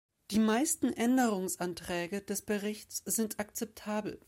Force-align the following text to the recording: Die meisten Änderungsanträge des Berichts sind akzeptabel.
Die 0.31 0.39
meisten 0.39 0.93
Änderungsanträge 0.93 2.23
des 2.23 2.41
Berichts 2.41 3.03
sind 3.05 3.39
akzeptabel. 3.39 4.19